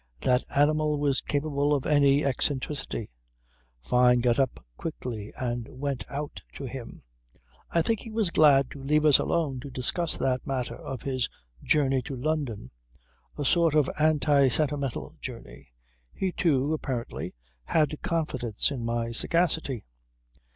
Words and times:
That 0.21 0.43
animal 0.49 0.97
was 0.97 1.21
capable 1.21 1.75
of 1.75 1.85
any 1.85 2.25
eccentricity. 2.25 3.11
Fyne 3.83 4.19
got 4.19 4.39
up 4.39 4.65
quickly 4.75 5.31
and 5.37 5.67
went 5.69 6.09
out 6.09 6.41
to 6.53 6.63
him. 6.63 7.03
I 7.69 7.83
think 7.83 7.99
he 7.99 8.09
was 8.09 8.31
glad 8.31 8.71
to 8.71 8.81
leave 8.81 9.05
us 9.05 9.19
alone 9.19 9.59
to 9.59 9.69
discuss 9.69 10.17
that 10.17 10.47
matter 10.47 10.73
of 10.75 11.03
his 11.03 11.29
journey 11.61 12.01
to 12.01 12.15
London. 12.15 12.71
A 13.37 13.45
sort 13.45 13.75
of 13.75 13.91
anti 13.99 14.47
sentimental 14.49 15.17
journey. 15.21 15.71
He, 16.11 16.31
too, 16.31 16.73
apparently, 16.73 17.35
had 17.65 18.01
confidence 18.01 18.71
in 18.71 18.83
my 18.83 19.11
sagacity. 19.11 19.85